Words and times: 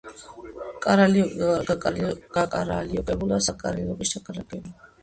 კარალიოკი 0.85 2.09
გაკარალიოკებულა 2.39 3.41
საკარალიოკეში 3.51 4.19
ჩაკარალიოკებულა. 4.19 4.89